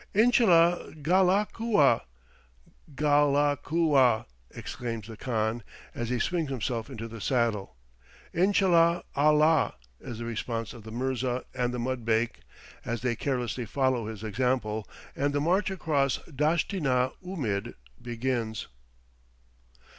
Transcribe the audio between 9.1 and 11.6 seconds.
Al lah," is the response of the mirza